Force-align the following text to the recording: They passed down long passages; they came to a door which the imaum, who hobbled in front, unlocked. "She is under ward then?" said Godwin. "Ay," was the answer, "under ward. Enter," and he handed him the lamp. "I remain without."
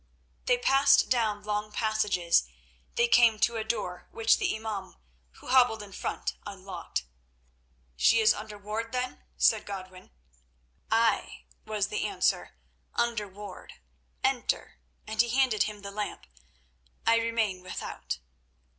They 0.47 0.57
passed 0.57 1.11
down 1.11 1.43
long 1.43 1.71
passages; 1.71 2.49
they 2.95 3.07
came 3.07 3.37
to 3.37 3.57
a 3.57 3.63
door 3.63 4.07
which 4.11 4.39
the 4.39 4.51
imaum, 4.55 4.95
who 5.33 5.49
hobbled 5.49 5.83
in 5.83 5.91
front, 5.91 6.33
unlocked. 6.43 7.03
"She 7.95 8.19
is 8.19 8.33
under 8.33 8.57
ward 8.57 8.93
then?" 8.93 9.23
said 9.37 9.63
Godwin. 9.63 10.09
"Ay," 10.89 11.43
was 11.65 11.89
the 11.89 12.03
answer, 12.07 12.55
"under 12.95 13.27
ward. 13.27 13.73
Enter," 14.23 14.79
and 15.05 15.21
he 15.21 15.29
handed 15.29 15.63
him 15.65 15.83
the 15.83 15.91
lamp. 15.91 16.25
"I 17.05 17.17
remain 17.17 17.61
without." 17.61 18.17